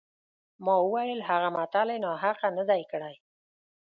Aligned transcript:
ما 0.63 0.75
وویل 0.83 1.19
هغه 1.29 1.49
متل 1.57 1.87
یې 1.93 1.99
ناحقه 2.05 2.47
نه 2.57 2.63
دی 2.69 2.83
کړی. 2.91 3.15